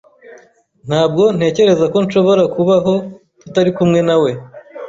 [0.87, 2.93] Ntabwo ntekereza ko nshobora kubaho
[3.39, 4.31] tutari kumwe nawe.